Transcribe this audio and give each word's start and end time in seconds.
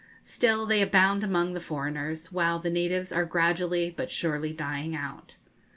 Still, 0.23 0.65
they 0.65 0.81
abound 0.81 1.23
among 1.23 1.53
the 1.53 1.59
foreigners, 1.59 2.31
while 2.31 2.57
the 2.57 2.71
natives 2.71 3.11
are 3.11 3.23
gradually, 3.23 3.93
but 3.95 4.09
surely, 4.09 4.51
dying 4.51 4.95
out. 4.95 5.35